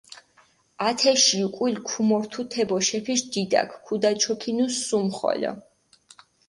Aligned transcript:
ათეში 0.85 1.41
უკული 1.47 1.79
ქუმორთუ 1.91 2.41
თე 2.51 2.63
ბოშეფიშ 2.69 3.21
დიდაქ, 3.31 3.69
ქუდაჩოქინუ 3.85 4.65
სუმხოლო. 4.85 5.51